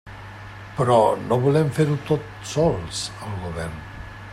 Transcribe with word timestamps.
Però 0.77 0.97
no 1.25 1.39
volem 1.45 1.69
fer-ho 1.77 1.99
tot 2.09 2.27
sols 2.55 3.05
al 3.29 3.41
Govern. 3.47 3.79